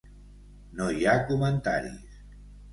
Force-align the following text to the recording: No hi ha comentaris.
No 0.79 0.87
hi 0.95 1.05
ha 1.11 1.15
comentaris. 1.29 2.21